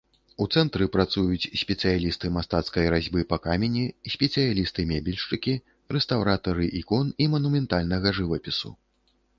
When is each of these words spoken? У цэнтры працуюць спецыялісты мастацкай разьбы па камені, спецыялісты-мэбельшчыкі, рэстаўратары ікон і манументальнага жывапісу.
У 0.43 0.45
цэнтры 0.59 0.85
працуюць 0.95 1.51
спецыялісты 1.63 2.31
мастацкай 2.37 2.89
разьбы 2.95 3.25
па 3.35 3.39
камені, 3.45 3.85
спецыялісты-мэбельшчыкі, 4.15 5.53
рэстаўратары 5.99 6.65
ікон 6.83 7.05
і 7.25 7.31
манументальнага 7.37 8.07
жывапісу. 8.21 8.77